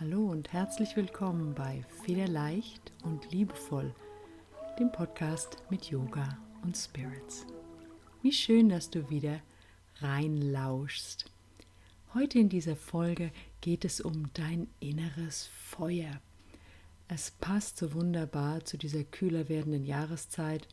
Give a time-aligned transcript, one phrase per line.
[0.00, 3.94] Hallo und herzlich willkommen bei Federleicht und Liebevoll,
[4.78, 7.46] dem Podcast mit Yoga und Spirits.
[8.20, 9.40] Wie schön, dass du wieder
[10.00, 11.30] reinlauschst.
[12.12, 13.30] Heute in dieser Folge
[13.60, 16.20] geht es um dein inneres Feuer.
[17.06, 20.66] Es passt so wunderbar zu dieser kühler werdenden Jahreszeit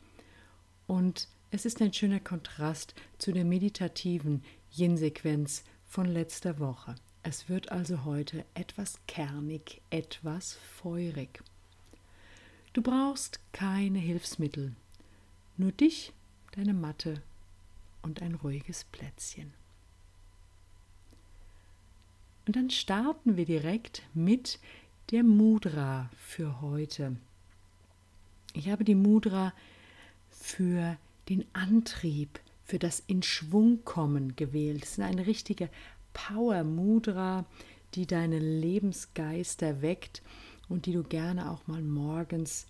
[0.88, 4.42] und es ist ein schöner Kontrast zu der meditativen
[4.76, 6.96] Yin-Sequenz von letzter Woche.
[7.24, 11.42] Es wird also heute etwas kernig, etwas feurig.
[12.72, 14.74] Du brauchst keine Hilfsmittel,
[15.56, 16.12] nur dich,
[16.52, 17.22] deine Matte
[18.02, 19.52] und ein ruhiges Plätzchen.
[22.46, 24.58] Und dann starten wir direkt mit
[25.12, 27.16] der Mudra für heute.
[28.52, 29.52] Ich habe die Mudra
[30.30, 30.96] für
[31.28, 34.82] den Antrieb, für das In Schwung kommen gewählt.
[34.82, 35.68] Es ist eine richtige
[36.12, 37.44] Power Mudra,
[37.94, 40.22] die deine Lebensgeister weckt
[40.68, 42.66] und die du gerne auch mal morgens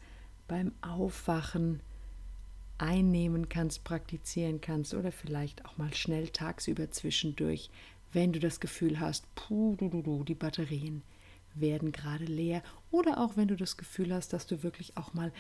[0.49, 1.81] beim Aufwachen
[2.79, 7.71] einnehmen kannst, praktizieren kannst oder vielleicht auch mal schnell tagsüber zwischendurch,
[8.13, 11.03] wenn du das Gefühl hast, puh, du, du, du, die Batterien
[11.55, 12.63] werden gerade leer.
[12.91, 15.33] Oder auch wenn du das Gefühl hast, dass du wirklich auch mal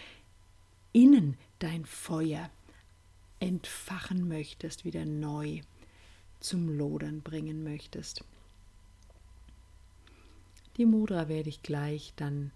[0.92, 2.50] innen dein Feuer
[3.40, 5.60] entfachen möchtest, wieder neu
[6.42, 8.24] zum Lodern bringen möchtest.
[10.76, 12.50] Die Mudra werde ich gleich dann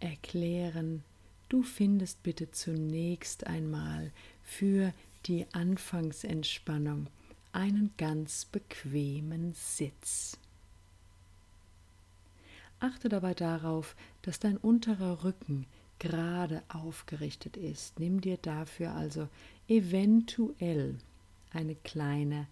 [0.00, 1.02] erklären.
[1.48, 4.10] Du findest bitte zunächst einmal
[4.42, 4.92] für
[5.26, 7.08] die Anfangsentspannung
[7.52, 10.38] einen ganz bequemen Sitz.
[12.80, 15.66] Achte dabei darauf, dass dein unterer Rücken
[15.98, 17.98] gerade aufgerichtet ist.
[17.98, 19.28] Nimm dir dafür also
[19.68, 20.96] eventuell
[21.56, 22.46] eine kleine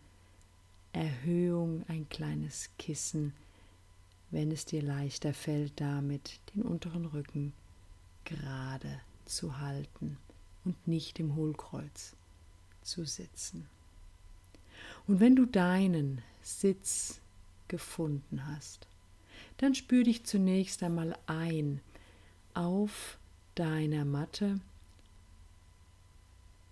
[0.92, 3.32] Erhöhung, ein kleines Kissen,
[4.30, 7.52] wenn es dir leichter fällt, damit den unteren Rücken
[8.24, 10.16] gerade zu halten
[10.64, 12.16] und nicht im Hohlkreuz
[12.82, 13.68] zu sitzen.
[15.06, 17.20] Und wenn du deinen Sitz
[17.68, 18.86] gefunden hast,
[19.58, 21.80] dann spür dich zunächst einmal ein
[22.54, 23.18] auf
[23.54, 24.60] deiner Matte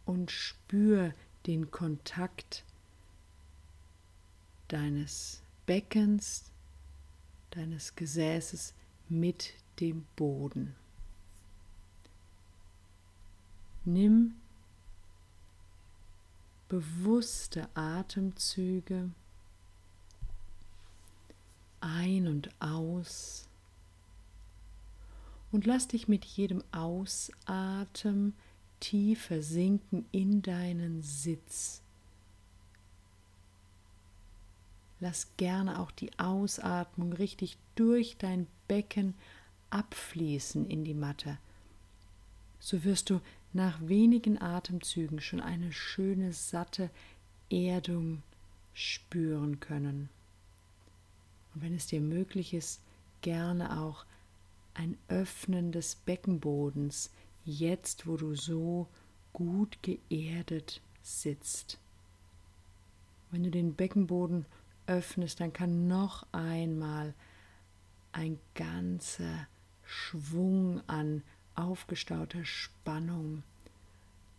[0.04, 1.12] und spür
[1.47, 2.64] den Kontakt
[4.69, 6.50] deines Beckens,
[7.50, 8.75] deines Gesäßes
[9.08, 10.75] mit dem Boden.
[13.84, 14.34] Nimm
[16.69, 19.10] bewusste Atemzüge
[21.80, 23.48] ein und aus
[25.50, 28.34] und lass dich mit jedem Ausatmen
[28.82, 31.82] tiefer sinken in deinen Sitz.
[34.98, 39.15] Lass gerne auch die Ausatmung richtig durch dein Becken
[39.71, 41.38] abfließen in die Matte.
[42.59, 43.21] So wirst du
[43.53, 46.91] nach wenigen Atemzügen schon eine schöne, satte
[47.50, 48.22] Erdung
[48.75, 50.09] spüren können.
[51.54, 52.81] Und wenn es dir möglich ist,
[53.21, 54.06] gerne auch
[54.75, 57.10] ein Öffnen des Beckenbodens,
[57.44, 58.86] jetzt wo du so
[59.32, 61.78] gut geerdet sitzt.
[63.30, 64.47] Wenn du den Beckenboden
[64.86, 67.14] öffnest, dann kann noch einmal
[68.12, 69.47] ein ganzer
[69.84, 71.22] Schwung an
[71.54, 73.42] aufgestauter Spannung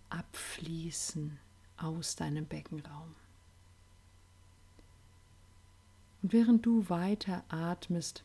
[0.09, 1.40] abfließen
[1.78, 3.16] aus deinem Beckenraum.
[6.22, 8.24] Und während du weiter atmest,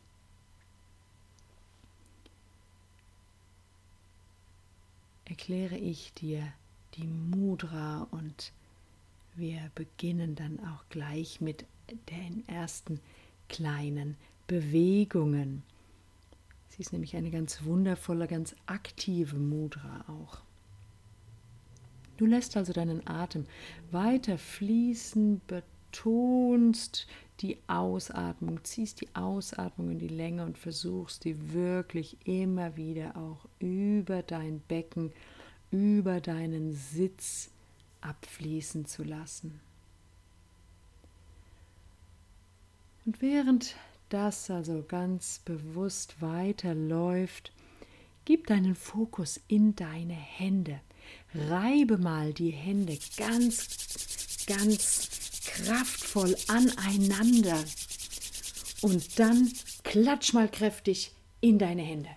[5.28, 6.42] erkläre ich dir
[6.94, 8.52] die Mudra und
[9.34, 11.64] wir beginnen dann auch gleich mit
[12.10, 13.00] den ersten
[13.48, 14.16] kleinen
[14.46, 15.62] Bewegungen.
[16.68, 20.40] Sie ist nämlich eine ganz wundervolle, ganz aktive Mudra auch.
[22.16, 23.46] Du lässt also deinen Atem
[23.92, 27.06] weiter fließen, betonst
[27.40, 33.48] die Ausatmung, ziehst die Ausatmung in die Länge und versuchst die wirklich immer wieder auch
[33.60, 35.12] über dein Becken,
[35.70, 37.50] über deinen Sitz
[38.00, 39.60] abfließen zu lassen.
[43.06, 43.76] Und während
[44.08, 47.52] das also ganz bewusst weiterläuft,
[48.24, 50.80] gib deinen Fokus in deine Hände.
[51.34, 55.17] Reibe mal die Hände ganz, ganz
[55.64, 57.58] kraftvoll aneinander
[58.80, 59.52] und dann
[59.82, 62.10] klatsch mal kräftig in deine Hände.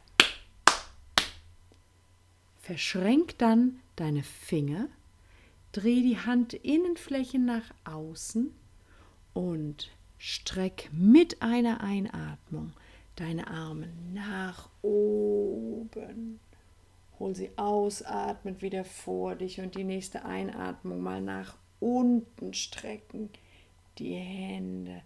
[2.61, 4.87] Verschränk dann deine Finger,
[5.71, 8.53] dreh die Handinnenfläche nach außen
[9.33, 12.73] und streck mit einer Einatmung
[13.15, 16.39] deine Arme nach oben.
[17.19, 23.29] Hol sie ausatmend wieder vor dich und die nächste Einatmung mal nach unten strecken.
[23.97, 25.01] Die Hände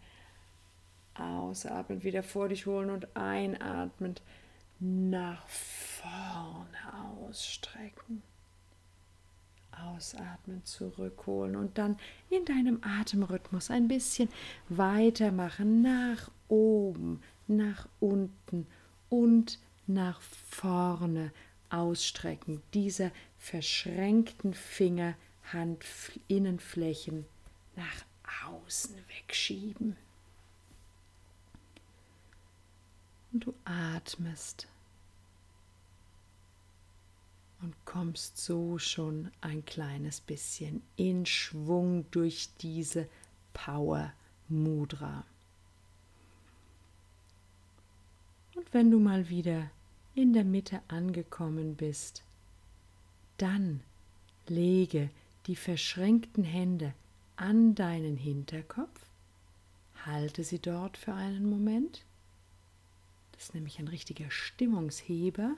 [1.16, 4.22] ausatmend wieder vor dich holen und einatmend
[4.80, 8.22] nach vorne ausstrecken.
[9.72, 11.98] Ausatmen, zurückholen und dann
[12.30, 14.30] in deinem Atemrhythmus ein bisschen
[14.69, 18.68] weitermachen, nach oben, nach unten
[19.10, 21.31] und nach vorne
[21.69, 22.62] ausstrecken.
[22.74, 25.16] Diese verschränkten Finger,
[25.51, 27.25] Handinnenflächen
[27.75, 28.06] nach
[28.47, 29.97] außen wegschieben.
[33.31, 34.68] Und du atmest
[37.62, 43.09] und kommst so schon ein kleines bisschen in Schwung durch diese
[43.53, 44.13] Power
[44.47, 45.25] Mudra.
[48.56, 49.69] Und wenn du mal wieder
[50.13, 52.24] in der Mitte angekommen bist,
[53.38, 53.81] dann
[54.47, 55.09] lege
[55.47, 56.94] die verschränkten Hände
[57.36, 59.09] an deinen Hinterkopf,
[60.06, 62.06] halte sie dort für einen Moment.
[63.31, 65.56] Das ist nämlich ein richtiger Stimmungsheber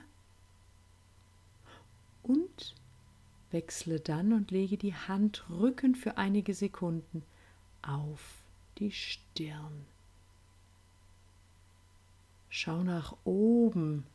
[2.22, 2.74] und
[3.50, 7.22] wechsle dann und lege die Handrücken für einige Sekunden
[7.82, 8.42] auf
[8.78, 9.86] die Stirn.
[12.50, 14.06] Schau nach oben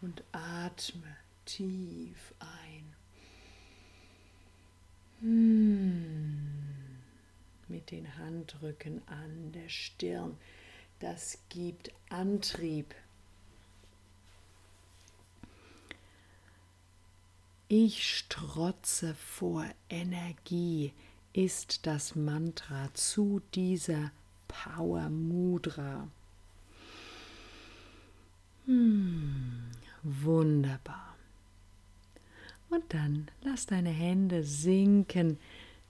[0.00, 2.95] und atme tief ein.
[5.20, 6.52] Hm.
[7.68, 10.36] Mit den Handrücken an der Stirn.
[11.00, 12.94] Das gibt Antrieb
[17.68, 20.92] Ich strotze vor Energie
[21.32, 24.12] ist das Mantra zu dieser
[24.46, 26.06] Power Mudra.
[28.66, 29.64] Hm,
[30.04, 31.15] wunderbar.
[32.70, 35.38] Und dann lass deine Hände sinken.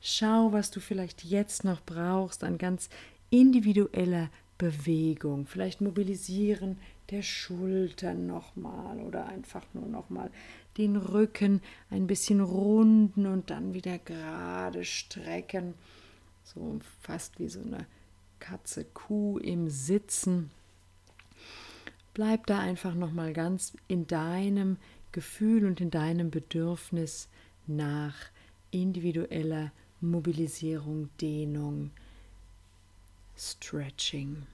[0.01, 2.89] Schau, was du vielleicht jetzt noch brauchst an ganz
[3.31, 5.47] individueller Bewegung.
[5.47, 6.79] Vielleicht mobilisieren
[7.11, 10.31] der Schultern nochmal oder einfach nur nochmal
[10.77, 15.75] den Rücken ein bisschen runden und dann wieder gerade strecken.
[16.45, 17.87] So fast wie so eine
[18.41, 20.51] Katze, Kuh im Sitzen.
[22.15, 24.79] Bleib da einfach nochmal ganz in deinem
[25.17, 27.31] Gefühl und in deinem Bedürfnis
[27.67, 28.15] nach
[28.71, 29.73] individueller
[30.03, 31.91] Mobilisierung, Dehnung,
[33.35, 34.47] Stretching.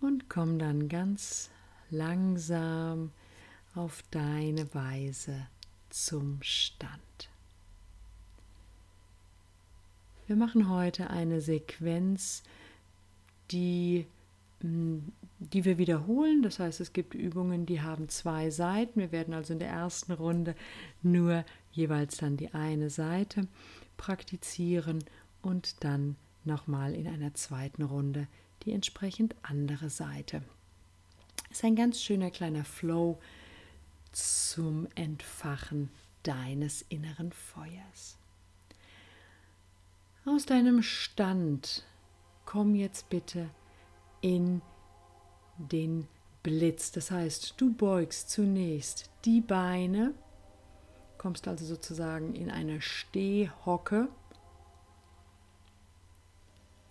[0.00, 1.50] Und komm dann ganz
[1.90, 3.12] langsam
[3.74, 5.48] auf deine Weise
[5.90, 7.28] zum Stand.
[10.26, 12.42] Wir machen heute eine Sequenz,
[13.50, 14.06] die,
[14.62, 15.00] mm,
[15.40, 16.42] die wir wiederholen.
[16.42, 19.00] Das heißt, es gibt Übungen, die haben zwei Seiten.
[19.00, 20.54] Wir werden also in der ersten Runde
[21.02, 23.48] nur jeweils dann die eine Seite
[23.96, 25.02] praktizieren
[25.42, 28.28] und dann nochmal in einer zweiten Runde
[28.62, 30.42] die entsprechend andere Seite.
[31.48, 33.18] Das ist ein ganz schöner kleiner Flow,
[34.12, 35.90] zum Entfachen
[36.22, 38.18] deines inneren Feuers.
[40.24, 41.84] Aus deinem Stand
[42.44, 43.48] komm jetzt bitte
[44.20, 44.60] in
[45.68, 46.06] den
[46.42, 46.92] Blitz.
[46.92, 50.14] Das heißt, du beugst zunächst die Beine,
[51.18, 54.08] kommst also sozusagen in eine Stehhocke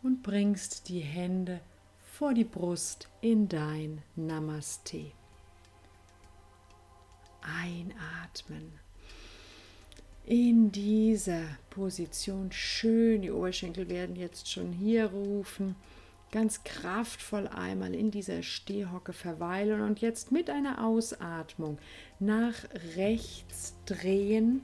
[0.04, 1.62] und bringst die Hände
[2.00, 5.12] vor die Brust in dein Namaste
[7.42, 8.74] einatmen.
[10.26, 15.76] In dieser Position schön, die Oberschenkel werden jetzt schon hier rufen.
[16.31, 21.79] Ganz kraftvoll einmal in dieser Stehhocke verweilen und jetzt mit einer Ausatmung
[22.19, 22.53] nach
[22.95, 24.62] rechts drehen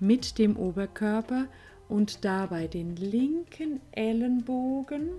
[0.00, 1.46] mit dem Oberkörper
[1.88, 5.10] und dabei den linken Ellenbogen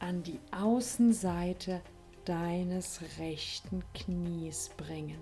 [0.00, 1.80] an die Außenseite
[2.24, 5.20] deines rechten Knies bringen.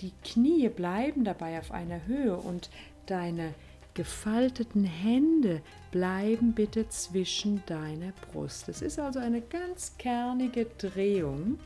[0.00, 2.70] Die Knie bleiben dabei auf einer Höhe und
[3.06, 3.54] deine
[3.94, 8.68] gefalteten Hände bleiben bitte zwischen deiner Brust.
[8.68, 11.58] Es ist also eine ganz kernige Drehung.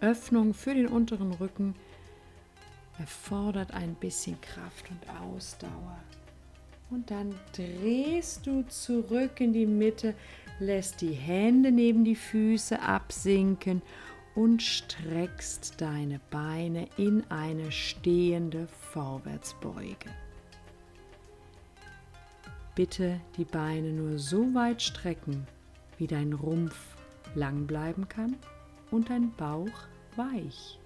[0.00, 1.74] Öffnung für den unteren Rücken
[2.98, 5.98] erfordert ein bisschen Kraft und Ausdauer.
[6.90, 10.14] Und dann drehst du zurück in die Mitte,
[10.58, 13.80] lässt die Hände neben die Füße absinken
[14.34, 20.10] und streckst deine Beine in eine stehende Vorwärtsbeuge.
[22.74, 25.46] Bitte die Beine nur so weit strecken,
[25.98, 26.96] wie dein Rumpf
[27.34, 28.36] lang bleiben kann
[28.90, 29.68] und dein Bauch
[30.16, 30.78] weich.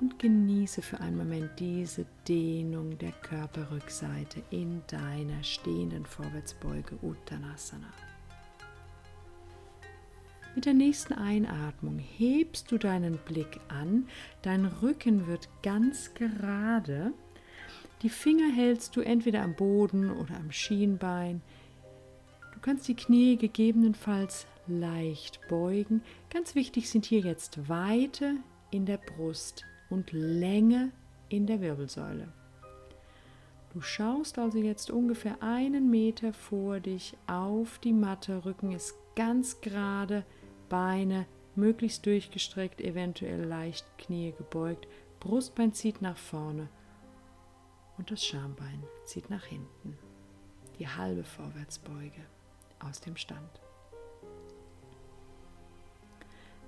[0.00, 7.92] Und genieße für einen Moment diese Dehnung der Körperrückseite in deiner stehenden Vorwärtsbeuge Uttanasana.
[10.54, 14.08] Mit der nächsten Einatmung hebst du deinen Blick an,
[14.42, 17.12] dein Rücken wird ganz gerade
[18.02, 21.42] die Finger hältst du entweder am Boden oder am Schienbein.
[22.54, 26.02] Du kannst die Knie gegebenenfalls leicht beugen.
[26.30, 28.36] Ganz wichtig sind hier jetzt Weite
[28.70, 30.92] in der Brust und Länge
[31.28, 32.32] in der Wirbelsäule.
[33.72, 39.60] Du schaust also jetzt ungefähr einen Meter vor dich auf die Matte, Rücken ist ganz
[39.60, 40.24] gerade,
[40.68, 44.86] Beine möglichst durchgestreckt, eventuell leicht Knie gebeugt,
[45.20, 46.68] Brustbein zieht nach vorne
[47.98, 49.98] und das Schambein zieht nach hinten.
[50.78, 52.22] Die halbe Vorwärtsbeuge
[52.78, 53.60] aus dem Stand.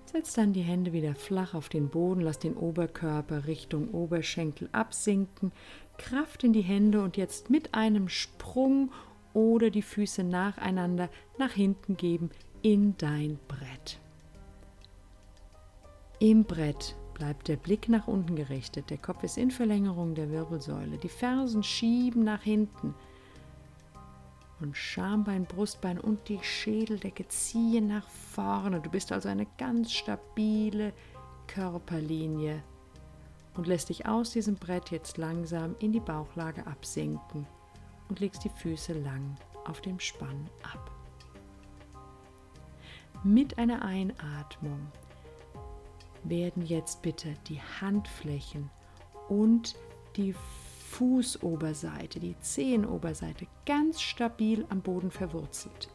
[0.05, 5.53] Setz dann die Hände wieder flach auf den Boden, lass den Oberkörper Richtung Oberschenkel absinken,
[5.99, 8.91] Kraft in die Hände und jetzt mit einem Sprung
[9.35, 11.09] oder die Füße nacheinander
[11.39, 12.31] nach hinten geben
[12.63, 14.01] in dein Brett.
[16.19, 20.97] Im Brett bleibt der Blick nach unten gerichtet, der Kopf ist in Verlängerung der Wirbelsäule,
[20.97, 22.95] die Fersen schieben nach hinten
[24.61, 28.81] und Schambein, Brustbein und die Schädeldecke ziehen nach vorne.
[28.81, 30.95] Du bist also eine ganz stabile
[31.47, 32.63] Körperlinie
[33.55, 37.47] und lässt dich aus diesem Brett jetzt langsam in die Bauchlage absinken
[38.09, 39.37] und legst die Füße lang
[39.67, 40.91] auf dem Spann ab.
[43.23, 44.91] Mit einer Einatmung
[46.25, 48.71] werden jetzt bitte die Handflächen
[49.29, 49.77] und
[50.17, 50.35] die
[50.91, 55.89] Fußoberseite, die Zehenoberseite ganz stabil am Boden verwurzelt.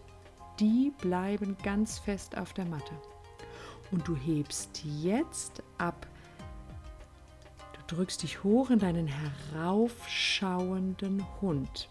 [0.59, 2.93] Die bleiben ganz fest auf der Matte.
[3.91, 6.07] Und du hebst jetzt ab.
[7.73, 11.89] Du drückst dich hoch in deinen heraufschauenden Hund.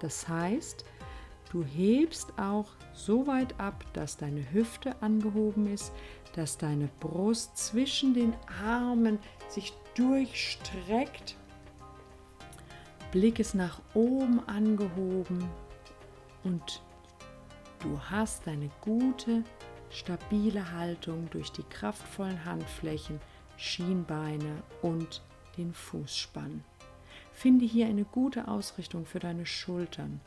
[0.00, 0.84] Das heißt,
[1.50, 5.92] du hebst auch so weit ab, dass deine Hüfte angehoben ist,
[6.34, 8.34] dass deine Brust zwischen den
[8.64, 11.36] Armen sich durchstreckt.
[13.10, 15.48] Blick ist nach oben angehoben
[16.44, 16.82] und
[17.80, 19.42] du hast eine gute,
[19.90, 23.20] stabile Haltung durch die kraftvollen Handflächen,
[23.56, 25.22] Schienbeine und
[25.56, 26.62] den Fußspann.
[27.32, 30.20] Finde hier eine gute Ausrichtung für deine Schultern.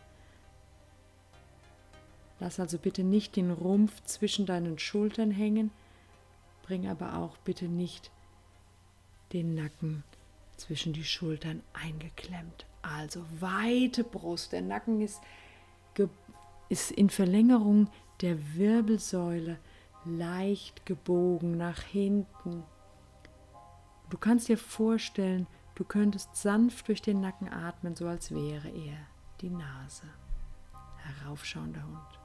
[2.39, 5.71] Lass also bitte nicht den Rumpf zwischen deinen Schultern hängen,
[6.69, 8.11] Bring aber auch bitte nicht
[9.33, 10.03] den Nacken
[10.55, 12.67] zwischen die Schultern eingeklemmt.
[12.83, 14.51] Also weite Brust.
[14.51, 15.19] Der Nacken ist,
[16.69, 17.89] ist in Verlängerung
[18.21, 19.57] der Wirbelsäule
[20.05, 22.61] leicht gebogen nach hinten.
[24.11, 28.97] Du kannst dir vorstellen, du könntest sanft durch den Nacken atmen, so als wäre er
[29.41, 30.03] die Nase.
[30.97, 32.18] Heraufschauender Hund.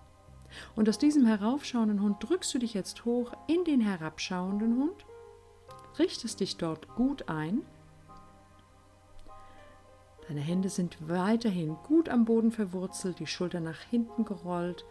[0.77, 5.07] Und aus diesem heraufschauenden Hund drückst du dich jetzt hoch in den herabschauenden Hund,
[5.99, 7.63] richtest dich dort gut ein.
[10.29, 14.85] Deine Hände sind weiterhin gut am Boden verwurzelt, die Schultern nach hinten gerollt,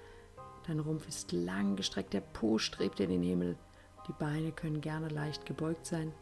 [0.68, 3.58] dein Rumpf ist lang gestreckt, der Po strebt in den Himmel,
[4.08, 6.14] die Beine können gerne leicht gebeugt sein.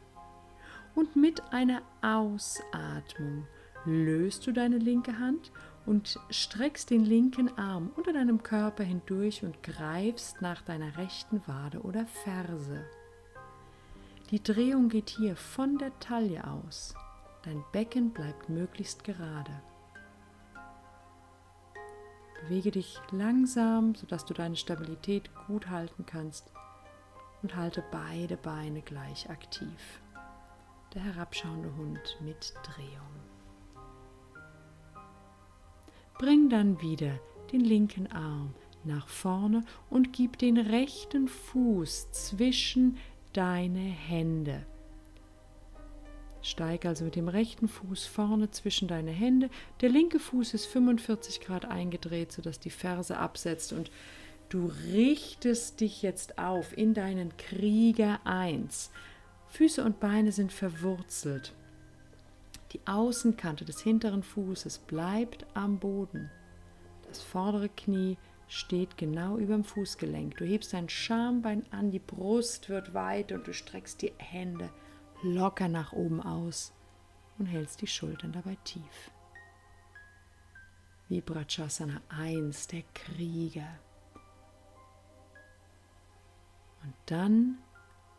[0.96, 3.48] Und mit einer Ausatmung
[3.86, 5.52] löst du deine linke Hand
[5.86, 11.82] und streckst den linken Arm unter deinem Körper hindurch und greifst nach deiner rechten Wade
[11.82, 12.86] oder Ferse.
[14.30, 16.94] Die Drehung geht hier von der Taille aus.
[17.44, 19.52] Dein Becken bleibt möglichst gerade.
[22.42, 26.52] Bewege dich langsam, sodass du deine Stabilität gut halten kannst
[27.42, 30.02] und halte beide Beine gleich aktiv.
[30.94, 33.41] Der herabschauende Hund mit Drehung.
[36.22, 37.20] Bring dann wieder
[37.52, 42.98] den linken Arm nach vorne und gib den rechten Fuß zwischen
[43.34, 44.64] deine Hände.
[46.44, 49.50] Steig also mit dem rechten Fuß vorne zwischen deine Hände.
[49.82, 53.90] Der linke Fuß ist 45 Grad eingedreht, sodass die Ferse absetzt und
[54.50, 58.92] du richtest dich jetzt auf in deinen Krieger 1.
[59.48, 61.56] Füße und Beine sind verwurzelt.
[62.72, 66.30] Die Außenkante des hinteren Fußes bleibt am Boden.
[67.08, 70.38] Das vordere Knie steht genau über dem Fußgelenk.
[70.38, 74.70] Du hebst dein Schambein an, die Brust wird weit und du streckst die Hände
[75.24, 76.74] locker nach oben aus
[77.38, 79.12] und hältst die Schultern dabei tief.
[81.10, 83.68] Vibrachasana 1, der Krieger.
[86.84, 87.58] Und dann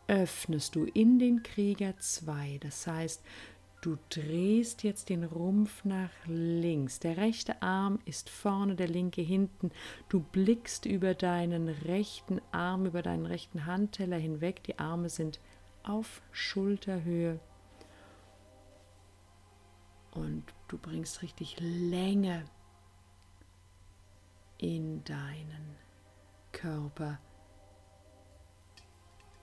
[0.07, 2.59] öffnest du in den Krieger 2.
[2.61, 3.23] Das heißt,
[3.83, 6.99] du drehst jetzt den Rumpf nach links.
[6.99, 9.71] Der rechte Arm ist vorne, der linke hinten.
[10.07, 14.63] Du blickst über deinen rechten Arm, über deinen rechten Handteller hinweg.
[14.63, 15.41] Die Arme sind
[15.83, 17.41] auf Schulterhöhe.
[20.11, 22.45] Und du bringst richtig Länge
[24.59, 25.75] in deinen
[26.53, 27.19] Körper.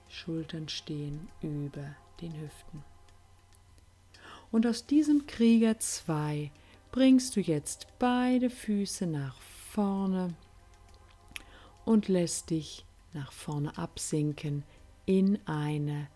[0.08, 2.82] Schultern stehen über den Hüften.
[4.50, 6.50] Und aus diesem Krieger 2
[6.90, 10.34] bringst du jetzt beide Füße nach vorne
[11.84, 14.64] und lässt dich nach vorne absinken
[15.06, 16.08] in eine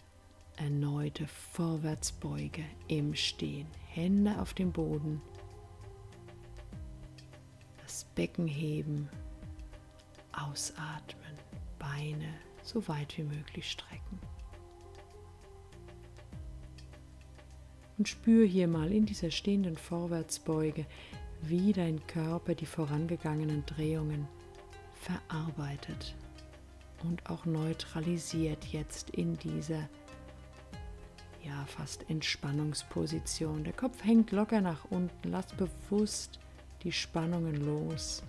[0.57, 3.67] erneute Vorwärtsbeuge im Stehen.
[3.89, 5.21] Hände auf dem Boden,
[7.83, 9.09] das Becken heben,
[10.33, 11.39] ausatmen,
[11.79, 14.19] Beine so weit wie möglich strecken.
[17.97, 20.87] Und spür hier mal in dieser stehenden Vorwärtsbeuge,
[21.43, 24.27] wie dein Körper die vorangegangenen Drehungen
[24.95, 26.15] verarbeitet
[27.03, 29.89] und auch neutralisiert jetzt in dieser
[31.45, 33.65] ja fast Entspannungsposition.
[33.65, 35.31] Der Kopf hängt locker nach unten.
[35.31, 36.39] Lass bewusst
[36.83, 38.23] die Spannungen los.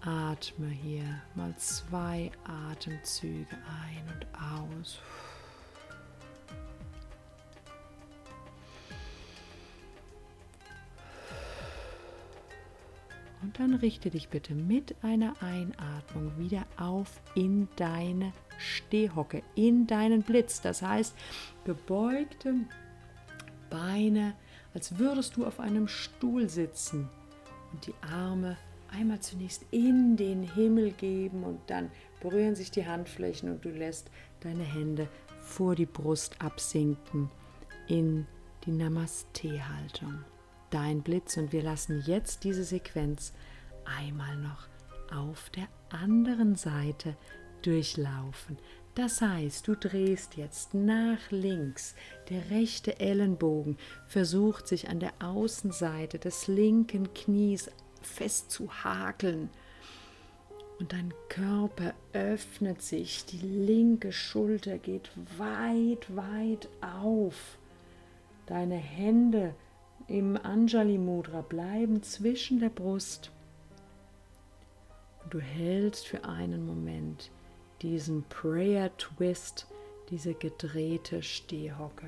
[0.00, 4.26] Atme hier mal zwei Atemzüge ein und
[4.80, 4.98] aus.
[13.58, 20.60] Dann richte dich bitte mit einer Einatmung wieder auf in deine Stehhocke, in deinen Blitz.
[20.60, 21.14] Das heißt,
[21.64, 22.54] gebeugte
[23.70, 24.34] Beine,
[24.74, 27.08] als würdest du auf einem Stuhl sitzen
[27.72, 28.56] und die Arme
[28.90, 34.10] einmal zunächst in den Himmel geben und dann berühren sich die Handflächen und du lässt
[34.40, 35.08] deine Hände
[35.40, 37.30] vor die Brust absinken
[37.88, 38.26] in
[38.64, 40.24] die Namaste-Haltung.
[40.72, 43.34] Dein Blitz und wir lassen jetzt diese Sequenz
[43.84, 44.68] einmal noch
[45.14, 47.14] auf der anderen Seite
[47.60, 48.56] durchlaufen.
[48.94, 51.94] Das heißt, du drehst jetzt nach links.
[52.30, 53.76] Der rechte Ellenbogen
[54.08, 59.50] versucht sich an der Außenseite des linken Knies fest zu hakeln.
[60.78, 67.58] Und dein Körper öffnet sich, die linke Schulter geht weit, weit auf.
[68.46, 69.54] Deine Hände
[70.08, 73.30] im Anjali Mudra bleiben zwischen der Brust.
[75.24, 77.30] Und du hältst für einen Moment
[77.82, 79.66] diesen Prayer Twist,
[80.10, 82.06] diese gedrehte Stehhocke.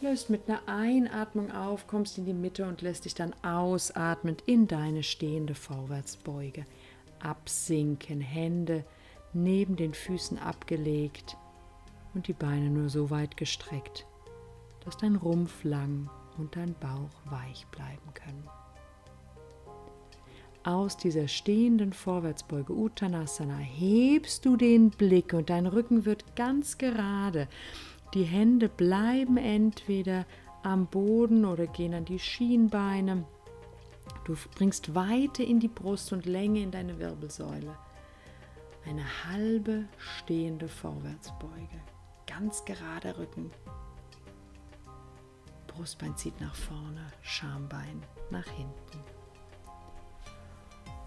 [0.00, 4.68] Löst mit einer Einatmung auf, kommst in die Mitte und lässt dich dann ausatmend in
[4.68, 6.64] deine stehende Vorwärtsbeuge
[7.20, 8.84] absinken, Hände
[9.32, 11.36] neben den Füßen abgelegt
[12.14, 14.06] und die Beine nur so weit gestreckt,
[14.88, 18.48] dass dein Rumpf lang und dein Bauch weich bleiben können.
[20.64, 27.48] Aus dieser stehenden Vorwärtsbeuge Uttanasana hebst du den Blick und dein Rücken wird ganz gerade
[28.14, 30.24] die Hände bleiben entweder
[30.62, 33.26] am Boden oder gehen an die Schienbeine.
[34.24, 37.76] Du bringst Weite in die Brust und Länge in deine Wirbelsäule.
[38.86, 41.78] Eine halbe stehende Vorwärtsbeuge.
[42.26, 43.50] Ganz gerader Rücken.
[45.78, 48.98] Brustbein zieht nach vorne, Schambein nach hinten.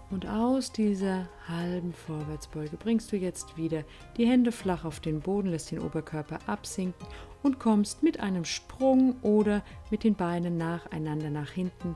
[0.08, 3.84] Und aus dieser halben Vorwärtsbeuge bringst du jetzt wieder
[4.16, 7.06] die Hände flach auf den Boden, lässt den Oberkörper absinken
[7.42, 11.94] und kommst mit einem Sprung oder mit den Beinen nacheinander nach hinten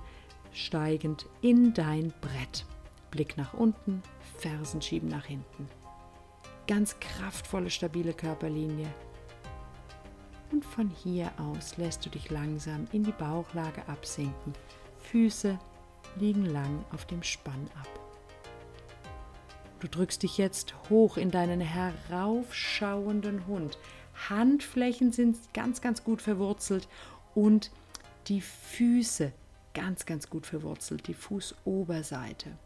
[0.53, 2.67] steigend in dein Brett.
[3.11, 4.03] Blick nach unten,
[4.37, 5.69] Fersen schieben nach hinten.
[6.67, 8.89] Ganz kraftvolle, stabile Körperlinie.
[10.57, 14.55] Und von hier aus lässt du dich langsam in die Bauchlage absinken.
[15.01, 15.59] Füße
[16.19, 18.01] liegen lang auf dem Spann ab.
[19.81, 23.77] Du drückst dich jetzt hoch in deinen heraufschauenden Hund.
[24.31, 26.89] Handflächen sind ganz, ganz gut verwurzelt
[27.35, 27.71] und
[28.29, 29.35] die Füße
[29.75, 32.57] ganz, ganz gut verwurzelt, die Fußoberseite.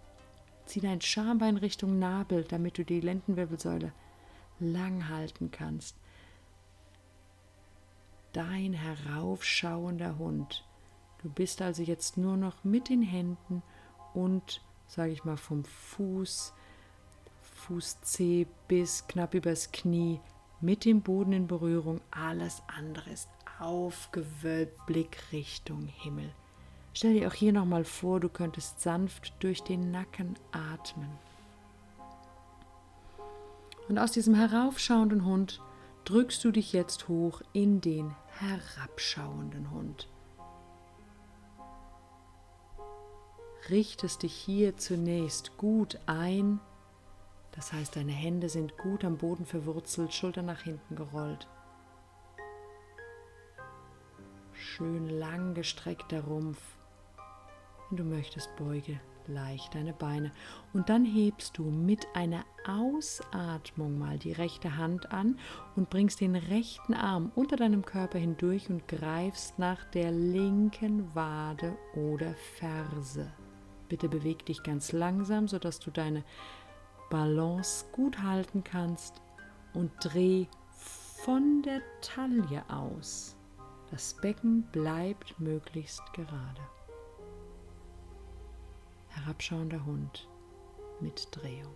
[0.66, 3.92] Zieh dein Schambein Richtung Nabel, damit du die Lendenwirbelsäule
[4.60, 5.99] lang halten kannst.
[8.32, 10.64] Dein heraufschauender Hund.
[11.22, 13.62] Du bist also jetzt nur noch mit den Händen
[14.14, 16.52] und, sage ich mal, vom Fuß
[17.60, 20.20] Fußzeh bis knapp übers Knie
[20.60, 22.00] mit dem Boden in Berührung.
[22.10, 26.30] Alles andere ist aufgewölbt, Blick Richtung Himmel.
[26.94, 31.10] Stell dir auch hier nochmal vor, du könntest sanft durch den Nacken atmen.
[33.88, 35.60] Und aus diesem heraufschauenden Hund
[36.10, 40.08] drückst du dich jetzt hoch in den herabschauenden Hund.
[43.68, 46.58] Richtest dich hier zunächst gut ein,
[47.52, 51.46] das heißt deine Hände sind gut am Boden verwurzelt, Schulter nach hinten gerollt.
[54.52, 56.60] Schön lang gestreckter Rumpf.
[57.88, 58.98] Wenn du möchtest, beuge
[59.30, 60.32] leicht deine Beine
[60.72, 65.38] und dann hebst du mit einer Ausatmung mal die rechte Hand an
[65.76, 71.76] und bringst den rechten Arm unter deinem Körper hindurch und greifst nach der linken Wade
[71.94, 73.32] oder Ferse.
[73.88, 76.24] Bitte beweg dich ganz langsam, sodass du deine
[77.08, 79.20] Balance gut halten kannst
[79.72, 80.46] und dreh
[81.24, 83.36] von der Taille aus.
[83.90, 86.60] Das Becken bleibt möglichst gerade
[89.10, 90.28] herabschauender Hund
[91.00, 91.74] mit Drehung.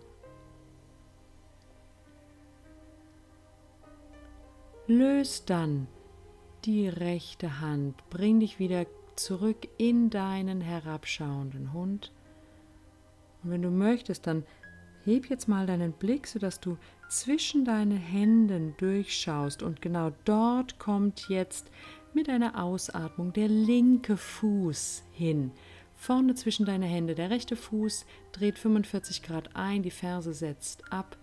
[4.87, 5.87] Löst dann
[6.65, 12.11] die rechte Hand, bring dich wieder zurück in deinen herabschauenden Hund.
[13.43, 14.43] Und wenn du möchtest, dann
[15.03, 16.77] heb jetzt mal deinen Blick, sodass du
[17.09, 21.69] zwischen deinen Händen durchschaust und genau dort kommt jetzt
[22.13, 25.51] mit einer Ausatmung der linke Fuß hin.
[26.05, 27.15] Vorne zwischen deine Hände.
[27.15, 31.17] Der rechte Fuß dreht 45 Grad ein, die Ferse setzt ab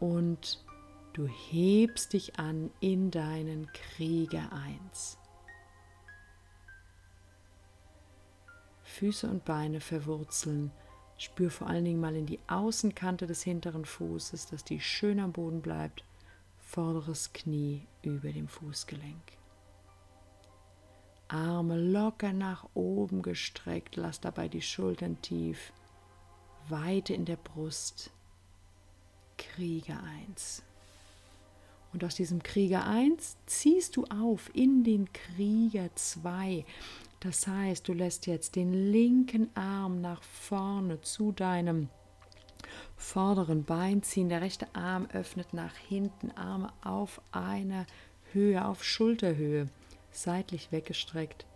[0.00, 0.64] und
[1.12, 4.50] du hebst dich an in deinen Krieger
[4.90, 5.16] 1.
[8.82, 10.72] Füße und Beine verwurzeln.
[11.16, 15.30] Spür vor allen Dingen mal in die Außenkante des hinteren Fußes, dass die schön am
[15.30, 16.02] Boden bleibt.
[16.58, 19.39] Vorderes Knie über dem Fußgelenk.
[21.32, 25.72] Arme locker nach oben gestreckt, lass dabei die Schultern tief,
[26.68, 28.10] Weite in der Brust.
[29.38, 30.62] Krieger 1.
[31.92, 36.64] Und aus diesem Krieger 1 ziehst du auf in den Krieger 2.
[37.20, 41.88] Das heißt, du lässt jetzt den linken Arm nach vorne zu deinem
[42.96, 44.28] vorderen Bein ziehen.
[44.28, 47.86] Der rechte Arm öffnet nach hinten, Arme auf einer
[48.32, 49.68] Höhe, auf Schulterhöhe
[50.10, 51.46] seitlich weggestreckt,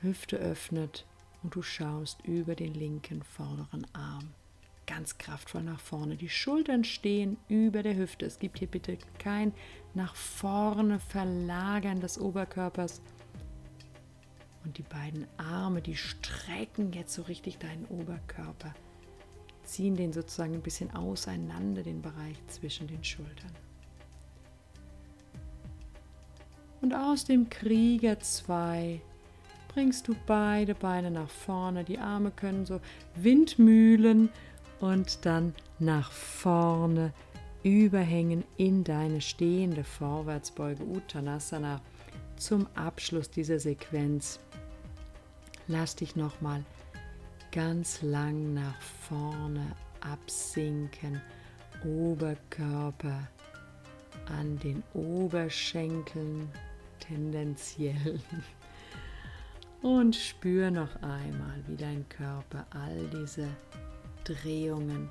[0.00, 1.06] Hüfte öffnet
[1.42, 4.34] und du schaust über den linken vorderen Arm.
[4.86, 6.16] Ganz kraftvoll nach vorne.
[6.16, 8.26] Die Schultern stehen über der Hüfte.
[8.26, 9.52] Es gibt hier bitte kein
[9.94, 13.00] nach vorne Verlagern des Oberkörpers.
[14.64, 18.74] Und die beiden Arme, die strecken jetzt so richtig deinen Oberkörper,
[19.64, 23.52] ziehen den sozusagen ein bisschen auseinander, den Bereich zwischen den Schultern.
[26.82, 29.00] Und aus dem Krieger 2
[29.68, 31.84] bringst du beide Beine nach vorne.
[31.84, 32.80] Die Arme können so
[33.14, 34.28] Windmühlen
[34.80, 37.12] und dann nach vorne
[37.62, 41.80] überhängen in deine stehende Vorwärtsbeuge Uttanasana
[42.36, 44.40] zum Abschluss dieser Sequenz.
[45.68, 46.64] Lass dich nochmal
[47.52, 51.20] ganz lang nach vorne absinken,
[51.84, 53.28] Oberkörper
[54.26, 56.48] an den Oberschenkeln
[57.02, 58.20] tendenziell.
[59.82, 63.48] Und spür noch einmal, wie dein Körper all diese
[64.22, 65.10] Drehungen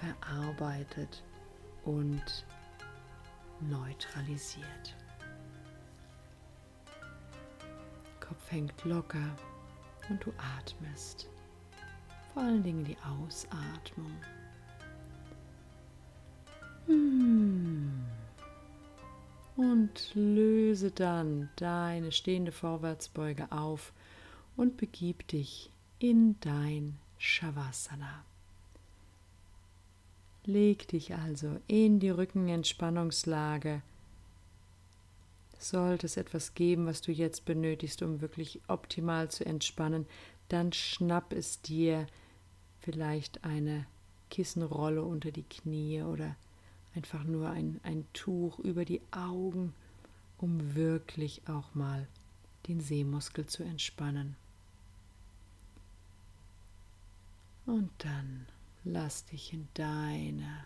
[0.00, 1.22] verarbeitet
[1.84, 2.44] und
[3.60, 4.96] neutralisiert.
[8.18, 9.36] Kopf hängt locker
[10.08, 11.28] und du atmest.
[12.34, 14.12] Vor allen Dingen die Ausatmung.
[16.86, 18.04] Hmm
[19.60, 23.92] und löse dann deine stehende Vorwärtsbeuge auf
[24.56, 28.24] und begib dich in dein Shavasana.
[30.46, 33.82] Leg dich also in die Rückenentspannungslage.
[35.58, 40.06] Sollte es etwas geben, was du jetzt benötigst, um wirklich optimal zu entspannen,
[40.48, 42.06] dann schnapp es dir
[42.80, 43.84] vielleicht eine
[44.30, 46.34] Kissenrolle unter die Knie oder
[46.94, 49.74] einfach nur ein, ein Tuch über die Augen,
[50.38, 52.06] um wirklich auch mal
[52.66, 54.36] den Sehmuskel zu entspannen.
[57.66, 58.46] Und dann
[58.84, 60.64] lass dich in deine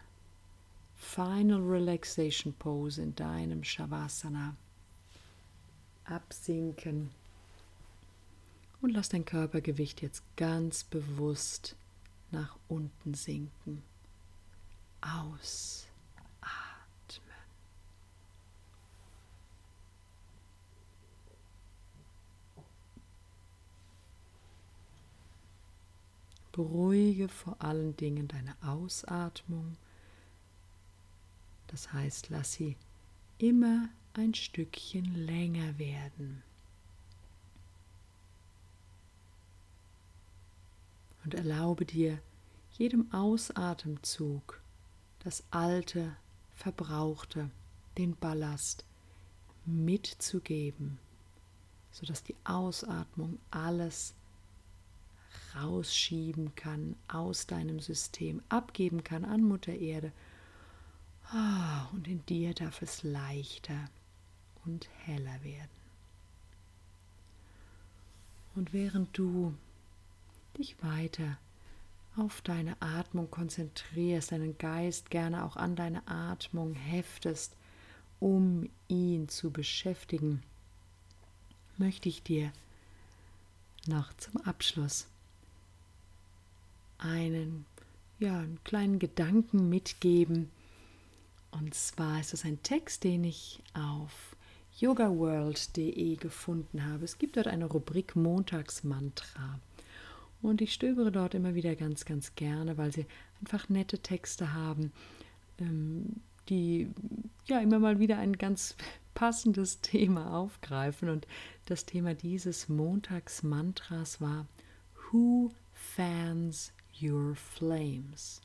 [0.97, 4.57] Final Relaxation Pose, in deinem Shavasana
[6.05, 7.11] absinken
[8.81, 11.77] und lass dein Körpergewicht jetzt ganz bewusst
[12.31, 13.83] nach unten sinken.
[15.01, 15.87] Aus.
[26.55, 29.77] Beruhige vor allen Dingen deine Ausatmung.
[31.67, 32.77] Das heißt, lass sie
[33.39, 36.45] immer ein Stückchen länger werden.
[41.25, 42.21] Und erlaube dir
[42.71, 44.61] jedem Ausatemzug
[45.25, 46.17] das alte,
[46.55, 47.51] verbrauchte,
[47.99, 48.85] den Ballast
[49.67, 51.01] mitzugeben,
[51.91, 54.15] sodass die Ausatmung alles
[55.55, 60.13] rausschieben kann aus deinem System, abgeben kann an Mutter Erde.
[61.31, 63.89] Ah, und in dir darf es leichter
[64.65, 65.71] und heller werden.
[68.55, 69.55] Und während du
[70.59, 71.39] dich weiter
[72.17, 77.57] auf deine Atmung konzentrierst, deinen Geist gerne auch an deine Atmung heftest,
[78.21, 80.43] um ihn zu beschäftigen,
[81.77, 82.53] möchte ich dir
[83.87, 85.09] noch zum Abschluss
[87.05, 87.67] einen,
[88.19, 90.51] ja, einen kleinen Gedanken mitgeben.
[91.51, 94.37] Und zwar ist es ein Text, den ich auf
[94.79, 97.05] yogaworld.de gefunden habe.
[97.05, 99.61] Es gibt dort eine Rubrik Montagsmantra.
[100.43, 103.07] Und ich stöbere dort immer wieder ganz, ganz gerne, weil sie
[103.41, 104.93] einfach nette Texte haben,
[105.59, 106.91] ähm, die
[107.47, 108.77] ja immer mal wieder ein ganz
[109.15, 111.09] passendes Thema aufgreifen.
[111.09, 111.27] Und
[111.67, 114.47] das Thema dieses Montagsmantras war
[115.13, 118.41] Who fans your flames?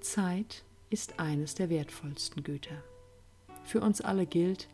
[0.00, 2.82] Zeit ist eines der wertvollsten Güter.
[3.64, 4.68] Für uns alle gilt,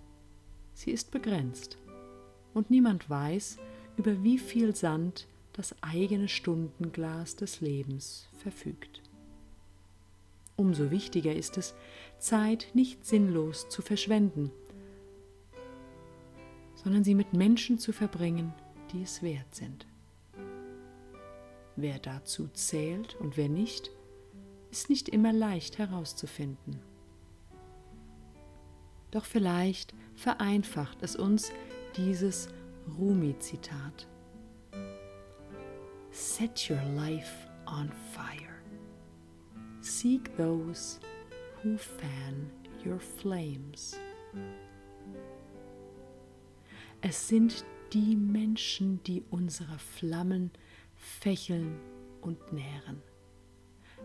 [0.74, 1.78] sie ist begrenzt
[2.52, 3.58] und niemand weiß,
[3.96, 9.02] über wie viel Sand das eigene Stundenglas des Lebens verfügt.
[10.56, 11.74] Umso wichtiger ist es,
[12.18, 14.50] Zeit nicht sinnlos zu verschwenden,
[16.74, 18.52] sondern sie mit Menschen zu verbringen,
[18.92, 19.86] die es wert sind.
[21.76, 23.90] Wer dazu zählt und wer nicht,
[24.70, 26.80] ist nicht immer leicht herauszufinden.
[29.10, 31.50] Doch vielleicht vereinfacht es uns,
[31.96, 32.48] dieses
[32.98, 34.06] Rumi-Zitat.
[36.10, 38.60] Set your life on fire.
[39.80, 41.00] Seek those
[41.62, 42.50] who fan
[42.84, 43.98] your flames.
[47.00, 50.50] Es sind die Menschen, die unsere Flammen
[50.94, 51.78] fächeln
[52.20, 53.02] und nähren.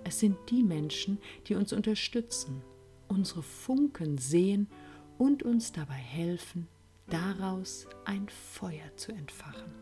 [0.04, 2.62] Es sind die Menschen, die uns unterstützen,
[3.08, 4.67] unsere Funken sehen
[5.17, 6.67] und uns dabei helfen,
[7.08, 9.74] daraus ein Feuer zu entfachen.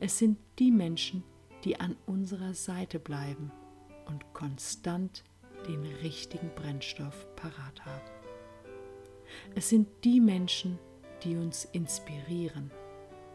[0.00, 1.22] Es sind die Menschen,
[1.64, 3.50] die an unserer Seite bleiben
[4.06, 5.24] und konstant
[5.66, 8.10] den richtigen Brennstoff parat haben.
[9.54, 10.78] Es sind die Menschen,
[11.22, 12.70] die uns inspirieren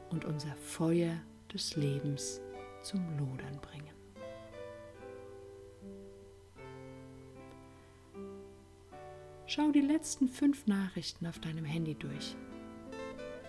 [0.09, 1.15] und unser Feuer
[1.53, 2.41] des Lebens
[2.81, 3.93] zum Lodern bringen.
[9.45, 12.35] Schau die letzten fünf Nachrichten auf deinem Handy durch.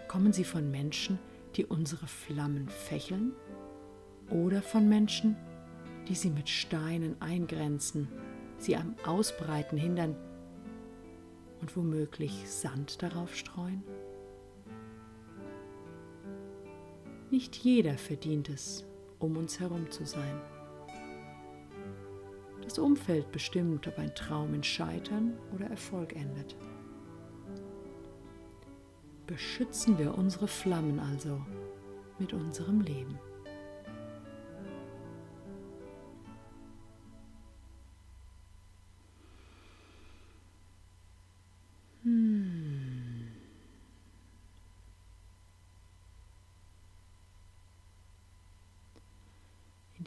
[0.08, 1.18] Kommen sie von Menschen,
[1.56, 3.32] die unsere Flammen fächeln
[4.28, 5.36] oder von Menschen,
[6.08, 8.08] die sie mit Steinen eingrenzen,
[8.58, 10.14] sie am Ausbreiten hindern
[11.60, 13.82] und womöglich Sand darauf streuen?
[17.34, 18.84] Nicht jeder verdient es,
[19.18, 20.40] um uns herum zu sein.
[22.62, 26.54] Das Umfeld bestimmt, ob ein Traum in Scheitern oder Erfolg endet.
[29.26, 31.44] Beschützen wir unsere Flammen also
[32.20, 33.18] mit unserem Leben.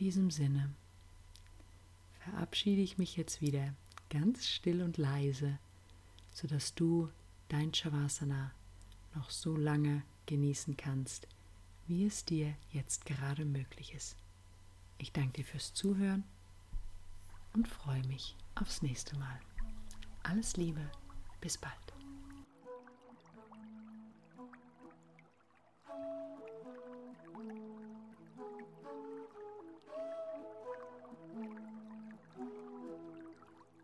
[0.07, 0.73] Diesem Sinne
[2.21, 3.73] verabschiede ich mich jetzt wieder
[4.09, 5.59] ganz still und leise,
[6.31, 7.09] sodass du
[7.49, 8.53] dein Shavasana
[9.15, 11.27] noch so lange genießen kannst,
[11.87, 14.15] wie es dir jetzt gerade möglich ist.
[14.97, 16.23] Ich danke dir fürs Zuhören
[17.51, 19.41] und freue mich aufs nächste Mal.
[20.23, 20.89] Alles Liebe,
[21.41, 21.96] bis bald.